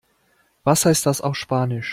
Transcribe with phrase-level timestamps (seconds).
[0.63, 1.89] Was heißt das auf Spanisch?